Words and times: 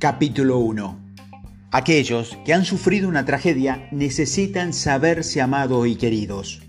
Capítulo 0.00 0.58
1 0.60 0.98
Aquellos 1.72 2.38
que 2.44 2.54
han 2.54 2.64
sufrido 2.64 3.06
una 3.06 3.26
tragedia 3.26 3.86
necesitan 3.92 4.72
saberse 4.72 5.42
amados 5.42 5.86
y 5.86 5.96
queridos. 5.96 6.62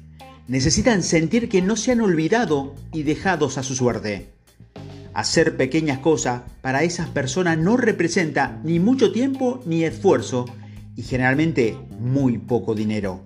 Necesitan 0.47 1.01
sentir 1.01 1.47
que 1.47 1.61
no 1.61 1.77
se 1.77 1.93
han 1.93 2.01
olvidado 2.01 2.75
y 2.91 3.03
dejados 3.03 3.57
a 3.57 3.63
su 3.63 3.73
suerte. 3.73 4.33
Hacer 5.13 5.55
pequeñas 5.55 5.99
cosas 5.99 6.41
para 6.61 6.83
esas 6.83 7.07
personas 7.09 7.57
no 7.57 7.77
representa 7.77 8.59
ni 8.65 8.79
mucho 8.79 9.13
tiempo 9.13 9.61
ni 9.65 9.85
esfuerzo 9.85 10.45
y 10.97 11.03
generalmente 11.03 11.77
muy 11.99 12.37
poco 12.37 12.75
dinero. 12.75 13.21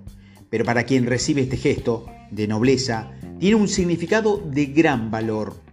Pero 0.51 0.65
para 0.65 0.83
quien 0.83 1.07
recibe 1.07 1.41
este 1.41 1.57
gesto 1.57 2.05
de 2.29 2.47
nobleza, 2.47 3.11
tiene 3.39 3.55
un 3.55 3.67
significado 3.67 4.37
de 4.37 4.67
gran 4.67 5.09
valor. 5.09 5.64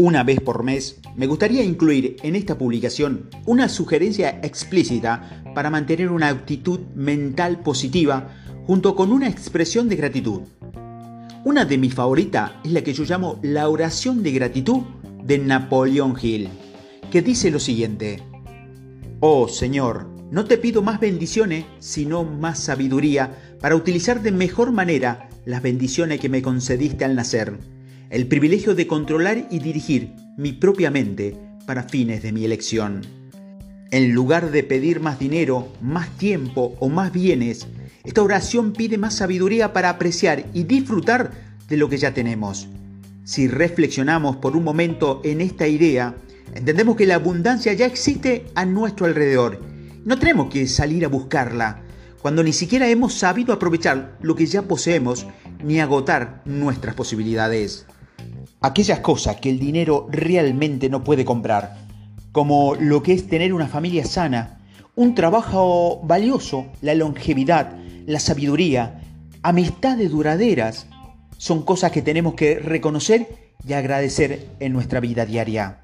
Una 0.00 0.22
vez 0.22 0.38
por 0.38 0.62
mes, 0.62 1.00
me 1.16 1.26
gustaría 1.26 1.64
incluir 1.64 2.18
en 2.22 2.36
esta 2.36 2.56
publicación 2.56 3.28
una 3.46 3.68
sugerencia 3.68 4.38
explícita 4.44 5.42
para 5.56 5.70
mantener 5.70 6.12
una 6.12 6.28
actitud 6.28 6.78
mental 6.94 7.64
positiva 7.64 8.28
junto 8.64 8.94
con 8.94 9.10
una 9.10 9.28
expresión 9.28 9.88
de 9.88 9.96
gratitud. 9.96 10.42
Una 11.44 11.64
de 11.64 11.78
mis 11.78 11.94
favoritas 11.94 12.52
es 12.62 12.70
la 12.70 12.82
que 12.82 12.92
yo 12.92 13.02
llamo 13.02 13.40
la 13.42 13.68
oración 13.68 14.22
de 14.22 14.30
gratitud 14.30 14.82
de 15.24 15.38
Napoleón 15.38 16.14
Hill, 16.22 16.48
que 17.10 17.20
dice 17.20 17.50
lo 17.50 17.58
siguiente. 17.58 18.22
Oh 19.18 19.48
Señor, 19.48 20.06
no 20.30 20.44
te 20.44 20.58
pido 20.58 20.80
más 20.80 21.00
bendiciones, 21.00 21.64
sino 21.80 22.22
más 22.22 22.60
sabiduría 22.60 23.36
para 23.60 23.74
utilizar 23.74 24.22
de 24.22 24.30
mejor 24.30 24.70
manera 24.70 25.28
las 25.44 25.60
bendiciones 25.60 26.20
que 26.20 26.28
me 26.28 26.40
concediste 26.40 27.04
al 27.04 27.16
nacer 27.16 27.58
el 28.10 28.26
privilegio 28.26 28.74
de 28.74 28.86
controlar 28.86 29.46
y 29.50 29.58
dirigir 29.58 30.14
mi 30.38 30.52
propia 30.52 30.90
mente 30.90 31.36
para 31.66 31.82
fines 31.82 32.22
de 32.22 32.32
mi 32.32 32.44
elección. 32.44 33.02
En 33.90 34.14
lugar 34.14 34.50
de 34.50 34.62
pedir 34.62 35.00
más 35.00 35.18
dinero, 35.18 35.68
más 35.82 36.08
tiempo 36.16 36.74
o 36.80 36.88
más 36.88 37.12
bienes, 37.12 37.66
esta 38.04 38.22
oración 38.22 38.72
pide 38.72 38.96
más 38.96 39.16
sabiduría 39.16 39.74
para 39.74 39.90
apreciar 39.90 40.46
y 40.54 40.64
disfrutar 40.64 41.32
de 41.68 41.76
lo 41.76 41.90
que 41.90 41.98
ya 41.98 42.14
tenemos. 42.14 42.68
Si 43.24 43.46
reflexionamos 43.46 44.36
por 44.36 44.56
un 44.56 44.64
momento 44.64 45.20
en 45.22 45.42
esta 45.42 45.68
idea, 45.68 46.14
entendemos 46.54 46.96
que 46.96 47.06
la 47.06 47.16
abundancia 47.16 47.74
ya 47.74 47.84
existe 47.84 48.46
a 48.54 48.64
nuestro 48.64 49.04
alrededor. 49.04 49.60
No 50.06 50.18
tenemos 50.18 50.50
que 50.50 50.66
salir 50.66 51.04
a 51.04 51.08
buscarla, 51.08 51.82
cuando 52.22 52.42
ni 52.42 52.54
siquiera 52.54 52.88
hemos 52.88 53.12
sabido 53.12 53.52
aprovechar 53.52 54.16
lo 54.22 54.34
que 54.34 54.46
ya 54.46 54.62
poseemos 54.62 55.26
ni 55.62 55.80
agotar 55.80 56.40
nuestras 56.46 56.94
posibilidades 56.94 57.86
aquellas 58.60 59.00
cosas 59.00 59.36
que 59.36 59.50
el 59.50 59.58
dinero 59.58 60.08
realmente 60.10 60.88
no 60.88 61.04
puede 61.04 61.24
comprar, 61.24 61.76
como 62.32 62.74
lo 62.74 63.02
que 63.02 63.12
es 63.12 63.28
tener 63.28 63.52
una 63.52 63.68
familia 63.68 64.04
sana, 64.04 64.58
un 64.94 65.14
trabajo 65.14 66.00
valioso, 66.02 66.66
la 66.82 66.94
longevidad, 66.94 67.76
la 68.06 68.20
sabiduría, 68.20 69.00
amistades 69.42 70.10
duraderas, 70.10 70.86
son 71.36 71.62
cosas 71.62 71.92
que 71.92 72.02
tenemos 72.02 72.34
que 72.34 72.58
reconocer 72.58 73.28
y 73.66 73.72
agradecer 73.74 74.48
en 74.60 74.72
nuestra 74.72 75.00
vida 75.00 75.24
diaria. 75.24 75.78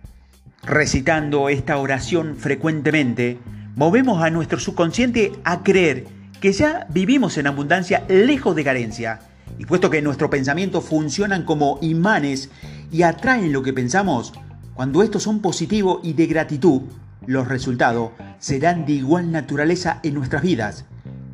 Recitando 0.62 1.48
esta 1.48 1.78
oración 1.78 2.36
frecuentemente, 2.36 3.38
movemos 3.76 4.22
a 4.22 4.30
nuestro 4.30 4.58
subconsciente 4.58 5.32
a 5.44 5.62
creer 5.62 6.06
que 6.40 6.52
ya 6.52 6.86
vivimos 6.90 7.38
en 7.38 7.46
abundancia 7.46 8.04
lejos 8.08 8.56
de 8.56 8.64
carencia 8.64 9.20
y 9.58 9.66
puesto 9.66 9.90
que 9.90 10.02
nuestros 10.02 10.30
pensamientos 10.30 10.84
funcionan 10.84 11.44
como 11.44 11.78
imanes 11.80 12.50
y 12.90 13.02
atraen 13.02 13.52
lo 13.52 13.62
que 13.62 13.72
pensamos, 13.72 14.32
cuando 14.74 15.02
estos 15.02 15.22
son 15.22 15.40
positivos 15.40 16.00
y 16.02 16.14
de 16.14 16.26
gratitud, 16.26 16.82
los 17.26 17.48
resultados 17.48 18.10
serán 18.38 18.84
de 18.86 18.92
igual 18.92 19.30
naturaleza 19.30 20.00
en 20.02 20.14
nuestras 20.14 20.42
vidas. 20.42 20.84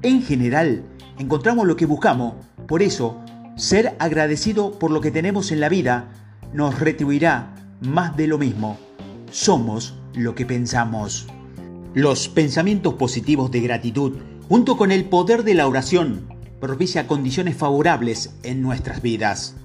En 0.03 0.23
general, 0.23 0.85
encontramos 1.19 1.67
lo 1.67 1.77
que 1.77 1.87
buscamos, 1.87 2.35
por 2.67 2.83
eso, 2.83 3.21
ser 3.57 3.97
agradecido 3.99 4.79
por 4.79 4.91
lo 4.91 5.01
que 5.01 5.11
tenemos 5.11 5.53
en 5.53 5.61
la 5.61 5.69
vida 5.69 6.09
nos 6.53 6.81
retribuirá 6.81 7.55
más 7.81 8.17
de 8.17 8.27
lo 8.27 8.39
mismo. 8.39 8.79
Somos 9.31 9.95
lo 10.15 10.35
que 10.35 10.47
pensamos. 10.47 11.27
Los 11.95 12.29
pensamientos 12.29 12.95
positivos 12.95 13.51
de 13.51 13.61
gratitud, 13.61 14.17
junto 14.49 14.77
con 14.77 14.93
el 14.93 15.05
poder 15.05 15.45
de 15.45 15.55
la 15.55 15.67
oración, 15.67 16.29
propicia 16.61 17.07
condiciones 17.07 17.57
favorables 17.57 18.35
en 18.43 18.61
nuestras 18.61 19.03
vidas. 19.03 19.57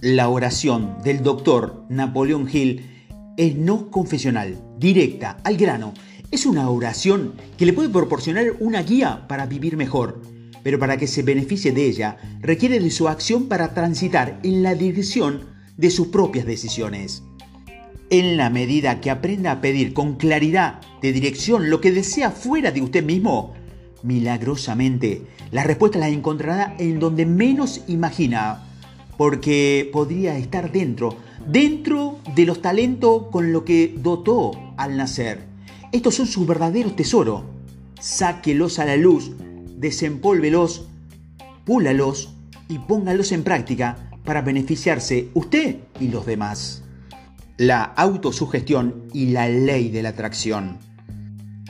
La 0.00 0.28
oración 0.28 0.96
del 1.04 1.22
doctor 1.22 1.84
Napoleón 1.88 2.48
Hill 2.52 2.84
es 3.36 3.56
no 3.56 3.90
confesional, 3.90 4.58
directa, 4.76 5.38
al 5.44 5.56
grano. 5.56 5.94
Es 6.30 6.44
una 6.44 6.68
oración 6.68 7.34
que 7.56 7.66
le 7.66 7.72
puede 7.72 7.88
proporcionar 7.88 8.56
una 8.58 8.82
guía 8.82 9.26
para 9.28 9.46
vivir 9.46 9.76
mejor, 9.76 10.20
pero 10.62 10.78
para 10.78 10.96
que 10.96 11.06
se 11.06 11.22
beneficie 11.22 11.72
de 11.72 11.86
ella 11.86 12.18
requiere 12.40 12.80
de 12.80 12.90
su 12.90 13.08
acción 13.08 13.46
para 13.48 13.74
transitar 13.74 14.40
en 14.42 14.62
la 14.62 14.74
dirección 14.74 15.44
de 15.76 15.90
sus 15.90 16.08
propias 16.08 16.46
decisiones. 16.46 17.22
En 18.10 18.36
la 18.36 18.50
medida 18.50 19.00
que 19.00 19.10
aprenda 19.10 19.52
a 19.52 19.60
pedir 19.60 19.94
con 19.94 20.16
claridad 20.16 20.80
de 21.00 21.12
dirección 21.12 21.70
lo 21.70 21.80
que 21.80 21.92
desea 21.92 22.30
fuera 22.30 22.70
de 22.70 22.82
usted 22.82 23.04
mismo, 23.04 23.54
milagrosamente, 24.02 25.22
la 25.50 25.64
respuesta 25.64 25.98
la 25.98 26.08
encontrará 26.08 26.74
en 26.78 26.98
donde 26.98 27.26
menos 27.26 27.82
imagina, 27.86 28.64
porque 29.16 29.88
podría 29.92 30.36
estar 30.38 30.72
dentro, 30.72 31.16
dentro 31.46 32.18
de 32.34 32.46
los 32.46 32.62
talentos 32.62 33.24
con 33.30 33.52
lo 33.52 33.64
que 33.64 33.94
dotó 33.96 34.52
al 34.76 34.96
nacer. 34.96 35.40
Estos 35.92 36.14
son 36.14 36.26
sus 36.26 36.46
verdaderos 36.46 36.96
tesoros. 36.96 37.42
Sáquelos 38.00 38.78
a 38.78 38.84
la 38.86 38.96
luz, 38.96 39.30
desempólvelos, 39.76 40.86
púlalos 41.64 42.34
y 42.68 42.78
póngalos 42.78 43.30
en 43.32 43.44
práctica 43.44 44.10
para 44.24 44.42
beneficiarse 44.42 45.28
usted 45.34 45.76
y 46.00 46.08
los 46.08 46.26
demás. 46.26 46.82
La 47.58 47.82
autosugestión 47.82 49.04
y 49.12 49.26
la 49.26 49.48
ley 49.48 49.90
de 49.90 50.02
la 50.02 50.10
atracción. 50.10 50.78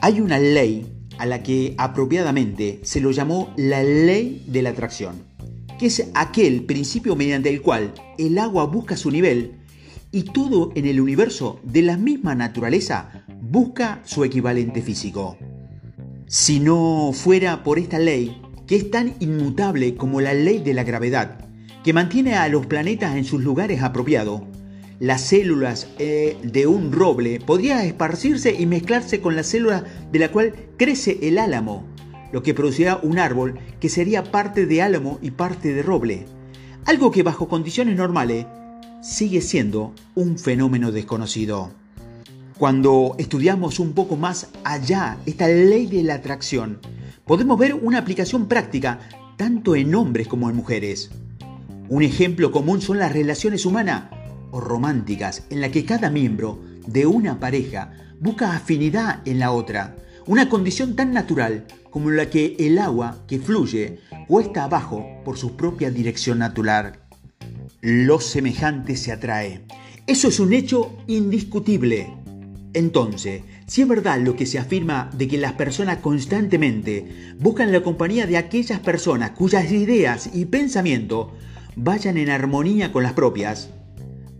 Hay 0.00 0.20
una 0.20 0.38
ley 0.38 0.86
a 1.18 1.26
la 1.26 1.42
que 1.42 1.74
apropiadamente 1.78 2.80
se 2.82 3.00
lo 3.00 3.10
llamó 3.10 3.52
la 3.56 3.82
ley 3.82 4.44
de 4.46 4.62
la 4.62 4.70
atracción, 4.70 5.22
que 5.78 5.86
es 5.86 6.10
aquel 6.14 6.64
principio 6.64 7.16
mediante 7.16 7.50
el 7.50 7.62
cual 7.62 7.92
el 8.18 8.38
agua 8.38 8.66
busca 8.66 8.96
su 8.96 9.10
nivel 9.10 9.62
y 10.12 10.24
todo 10.24 10.72
en 10.74 10.86
el 10.86 11.00
universo 11.00 11.58
de 11.64 11.82
la 11.82 11.96
misma 11.96 12.34
naturaleza 12.34 13.24
busca 13.40 14.00
su 14.04 14.24
equivalente 14.24 14.82
físico. 14.82 15.36
Si 16.26 16.60
no 16.60 17.10
fuera 17.12 17.62
por 17.64 17.78
esta 17.78 17.98
ley, 17.98 18.40
que 18.66 18.76
es 18.76 18.90
tan 18.90 19.14
inmutable 19.20 19.96
como 19.96 20.20
la 20.20 20.34
ley 20.34 20.58
de 20.58 20.74
la 20.74 20.84
gravedad, 20.84 21.46
que 21.82 21.92
mantiene 21.92 22.34
a 22.34 22.48
los 22.48 22.66
planetas 22.66 23.16
en 23.16 23.24
sus 23.24 23.42
lugares 23.42 23.82
apropiados, 23.82 24.42
las 25.02 25.22
células 25.22 25.88
eh, 25.98 26.36
de 26.44 26.68
un 26.68 26.92
roble 26.92 27.40
podría 27.40 27.84
esparcirse 27.84 28.54
y 28.56 28.66
mezclarse 28.66 29.20
con 29.20 29.34
las 29.34 29.48
células 29.48 29.82
de 30.12 30.18
la 30.20 30.30
cual 30.30 30.54
crece 30.76 31.18
el 31.22 31.38
álamo, 31.38 31.84
lo 32.30 32.44
que 32.44 32.54
producirá 32.54 33.00
un 33.02 33.18
árbol 33.18 33.58
que 33.80 33.88
sería 33.88 34.22
parte 34.22 34.64
de 34.64 34.80
álamo 34.80 35.18
y 35.20 35.32
parte 35.32 35.74
de 35.74 35.82
roble. 35.82 36.26
Algo 36.84 37.10
que 37.10 37.24
bajo 37.24 37.48
condiciones 37.48 37.96
normales 37.96 38.46
sigue 39.02 39.40
siendo 39.40 39.92
un 40.14 40.38
fenómeno 40.38 40.92
desconocido. 40.92 41.72
Cuando 42.56 43.16
estudiamos 43.18 43.80
un 43.80 43.94
poco 43.94 44.14
más 44.14 44.50
allá 44.62 45.16
esta 45.26 45.48
ley 45.48 45.86
de 45.86 46.04
la 46.04 46.14
atracción, 46.14 46.78
podemos 47.24 47.58
ver 47.58 47.74
una 47.74 47.98
aplicación 47.98 48.46
práctica 48.46 49.00
tanto 49.36 49.74
en 49.74 49.96
hombres 49.96 50.28
como 50.28 50.48
en 50.48 50.54
mujeres. 50.54 51.10
Un 51.88 52.04
ejemplo 52.04 52.52
común 52.52 52.80
son 52.80 53.00
las 53.00 53.12
relaciones 53.12 53.66
humanas 53.66 54.21
o 54.52 54.60
románticas 54.60 55.42
en 55.50 55.60
la 55.60 55.72
que 55.72 55.84
cada 55.84 56.08
miembro 56.08 56.62
de 56.86 57.06
una 57.06 57.40
pareja 57.40 57.92
busca 58.20 58.54
afinidad 58.54 59.26
en 59.26 59.40
la 59.40 59.50
otra, 59.50 59.96
una 60.26 60.48
condición 60.48 60.94
tan 60.94 61.12
natural 61.12 61.66
como 61.90 62.10
la 62.10 62.30
que 62.30 62.54
el 62.60 62.78
agua 62.78 63.18
que 63.26 63.40
fluye 63.40 63.98
cuesta 64.28 64.64
abajo 64.64 65.04
por 65.24 65.36
su 65.36 65.56
propia 65.56 65.90
dirección 65.90 66.38
natural. 66.38 67.00
Lo 67.80 68.20
semejante 68.20 68.96
se 68.96 69.10
atrae. 69.10 69.62
Eso 70.06 70.28
es 70.28 70.38
un 70.38 70.52
hecho 70.52 70.96
indiscutible. 71.08 72.14
Entonces, 72.74 73.42
si 73.66 73.82
es 73.82 73.88
verdad 73.88 74.20
lo 74.20 74.36
que 74.36 74.46
se 74.46 74.58
afirma 74.58 75.10
de 75.16 75.28
que 75.28 75.36
las 75.36 75.52
personas 75.52 75.98
constantemente 75.98 77.34
buscan 77.38 77.72
la 77.72 77.82
compañía 77.82 78.26
de 78.26 78.38
aquellas 78.38 78.80
personas 78.80 79.32
cuyas 79.32 79.70
ideas 79.70 80.30
y 80.32 80.46
pensamientos 80.46 81.28
vayan 81.76 82.16
en 82.16 82.30
armonía 82.30 82.92
con 82.92 83.02
las 83.02 83.12
propias, 83.12 83.68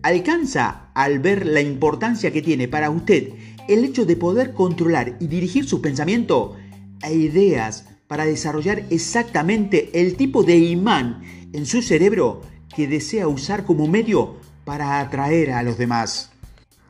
alcanza 0.03 0.91
al 0.95 1.21
ver 1.21 1.47
la 1.47 1.61
importancia 1.61 2.33
que 2.33 2.43
tiene 2.43 2.69
para 2.69 2.91
usted 2.91 3.31
el 3.69 3.85
hecho 3.85 4.05
de 4.05 4.17
poder 4.17 4.53
controlar 4.53 5.17
y 5.21 5.29
dirigir 5.29 5.65
su 5.65 5.81
pensamiento 5.81 6.57
e 7.03 7.15
ideas 7.15 7.87
para 8.09 8.25
desarrollar 8.25 8.85
exactamente 8.91 9.91
el 9.95 10.17
tipo 10.17 10.43
de 10.43 10.59
imán 10.59 11.23
en 11.53 11.67
su 11.67 11.83
cerebro 11.83 12.43
que 12.75 12.89
desea 12.89 13.29
usar 13.29 13.65
como 13.65 13.87
medio 13.87 14.37
para 14.65 15.01
atraer 15.01 15.53
a 15.53 15.63
los 15.63 15.79
demás. 15.79 16.31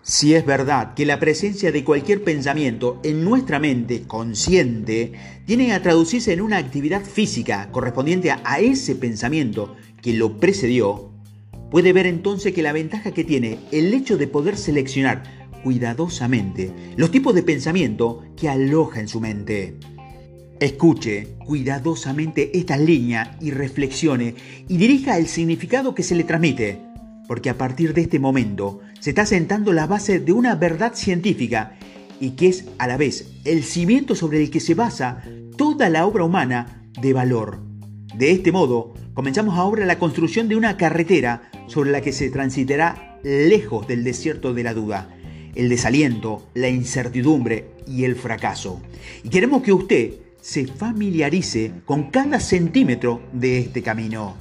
Si 0.04 0.34
es 0.34 0.44
verdad 0.44 0.94
que 0.94 1.06
la 1.06 1.20
presencia 1.20 1.70
de 1.70 1.84
cualquier 1.84 2.24
pensamiento 2.24 2.98
en 3.04 3.24
nuestra 3.24 3.60
mente 3.60 4.02
consciente 4.02 5.12
tiene 5.46 5.72
a 5.72 5.82
traducirse 5.82 6.32
en 6.32 6.40
una 6.40 6.58
actividad 6.58 7.04
física 7.04 7.68
correspondiente 7.70 8.32
a 8.32 8.58
ese 8.58 8.96
pensamiento 8.96 9.76
que 10.00 10.12
lo 10.14 10.38
precedió, 10.38 11.11
puede 11.72 11.94
ver 11.94 12.06
entonces 12.06 12.52
que 12.52 12.62
la 12.62 12.72
ventaja 12.72 13.12
que 13.12 13.24
tiene 13.24 13.58
el 13.72 13.92
hecho 13.94 14.18
de 14.18 14.28
poder 14.28 14.58
seleccionar 14.58 15.22
cuidadosamente 15.64 16.70
los 16.96 17.10
tipos 17.10 17.34
de 17.34 17.42
pensamiento 17.42 18.22
que 18.36 18.50
aloja 18.50 19.00
en 19.00 19.08
su 19.08 19.20
mente. 19.20 19.78
Escuche 20.60 21.28
cuidadosamente 21.46 22.56
estas 22.56 22.78
líneas 22.78 23.30
y 23.40 23.52
reflexione 23.52 24.34
y 24.68 24.76
dirija 24.76 25.16
el 25.16 25.26
significado 25.26 25.94
que 25.94 26.02
se 26.02 26.14
le 26.14 26.24
transmite 26.24 26.78
porque 27.26 27.48
a 27.48 27.56
partir 27.56 27.94
de 27.94 28.02
este 28.02 28.18
momento 28.18 28.80
se 29.00 29.10
está 29.10 29.24
sentando 29.24 29.72
la 29.72 29.86
base 29.86 30.20
de 30.20 30.32
una 30.32 30.54
verdad 30.54 30.92
científica 30.94 31.78
y 32.20 32.32
que 32.32 32.48
es 32.48 32.66
a 32.76 32.86
la 32.86 32.98
vez 32.98 33.32
el 33.44 33.62
cimiento 33.64 34.14
sobre 34.14 34.42
el 34.42 34.50
que 34.50 34.60
se 34.60 34.74
basa 34.74 35.22
toda 35.56 35.88
la 35.88 36.06
obra 36.06 36.24
humana 36.24 36.84
de 37.00 37.14
valor. 37.14 37.60
De 38.14 38.30
este 38.30 38.52
modo, 38.52 38.92
comenzamos 39.14 39.56
ahora 39.56 39.86
la 39.86 39.98
construcción 39.98 40.46
de 40.48 40.56
una 40.56 40.76
carretera 40.76 41.50
sobre 41.72 41.90
la 41.90 42.02
que 42.02 42.12
se 42.12 42.28
transitará 42.28 43.18
lejos 43.22 43.88
del 43.88 44.04
desierto 44.04 44.52
de 44.52 44.62
la 44.62 44.74
duda, 44.74 45.08
el 45.54 45.70
desaliento, 45.70 46.46
la 46.52 46.68
incertidumbre 46.68 47.70
y 47.86 48.04
el 48.04 48.14
fracaso. 48.14 48.82
Y 49.24 49.30
queremos 49.30 49.62
que 49.62 49.72
usted 49.72 50.12
se 50.42 50.66
familiarice 50.66 51.72
con 51.86 52.10
cada 52.10 52.40
centímetro 52.40 53.22
de 53.32 53.58
este 53.58 53.82
camino. 53.82 54.34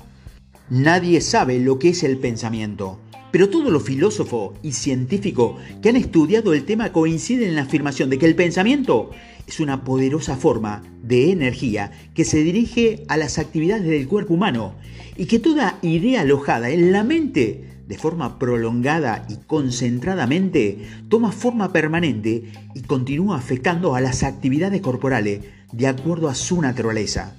Nadie 0.69 1.21
sabe 1.21 1.59
lo 1.59 1.79
que 1.79 1.89
es 1.89 2.03
el 2.03 2.17
pensamiento, 2.17 2.99
pero 3.31 3.49
todos 3.49 3.71
los 3.71 3.83
filósofos 3.83 4.57
y 4.61 4.73
científicos 4.73 5.61
que 5.81 5.89
han 5.89 5.95
estudiado 5.95 6.53
el 6.53 6.65
tema 6.65 6.91
coinciden 6.91 7.49
en 7.49 7.55
la 7.55 7.61
afirmación 7.61 8.09
de 8.09 8.17
que 8.17 8.25
el 8.25 8.35
pensamiento 8.35 9.11
es 9.47 9.61
una 9.61 9.85
poderosa 9.85 10.35
forma 10.35 10.83
de 11.01 11.31
energía 11.31 11.91
que 12.13 12.25
se 12.25 12.43
dirige 12.43 13.03
a 13.07 13.15
las 13.15 13.37
actividades 13.37 13.85
del 13.85 14.07
cuerpo 14.07 14.33
humano 14.33 14.75
y 15.17 15.25
que 15.25 15.39
toda 15.39 15.77
idea 15.81 16.21
alojada 16.21 16.69
en 16.69 16.91
la 16.91 17.03
mente 17.03 17.69
de 17.87 17.97
forma 17.97 18.39
prolongada 18.39 19.25
y 19.29 19.35
concentradamente 19.47 20.87
toma 21.09 21.31
forma 21.31 21.73
permanente 21.73 22.51
y 22.73 22.81
continúa 22.81 23.37
afectando 23.37 23.95
a 23.95 24.01
las 24.01 24.23
actividades 24.23 24.81
corporales 24.81 25.41
de 25.71 25.87
acuerdo 25.87 26.29
a 26.29 26.35
su 26.35 26.61
naturaleza 26.61 27.35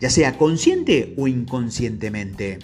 ya 0.00 0.10
sea 0.10 0.38
consciente 0.38 1.14
o 1.16 1.26
inconscientemente. 1.26 2.58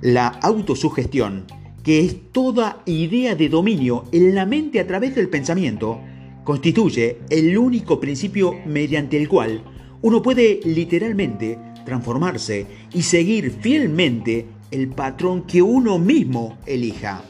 La 0.00 0.28
autosugestión, 0.28 1.44
que 1.82 2.00
es 2.00 2.32
toda 2.32 2.82
idea 2.86 3.34
de 3.34 3.48
dominio 3.48 4.04
en 4.12 4.34
la 4.34 4.46
mente 4.46 4.80
a 4.80 4.86
través 4.86 5.14
del 5.14 5.28
pensamiento, 5.28 6.00
constituye 6.44 7.18
el 7.30 7.56
único 7.58 8.00
principio 8.00 8.54
mediante 8.66 9.16
el 9.16 9.28
cual 9.28 9.62
uno 10.02 10.22
puede 10.22 10.60
literalmente 10.64 11.58
transformarse 11.86 12.66
y 12.92 13.00
seguir 13.00 13.50
fielmente 13.50 14.44
el 14.70 14.88
patrón 14.88 15.44
que 15.44 15.62
uno 15.62 15.98
mismo 15.98 16.58
elija. 16.66 17.22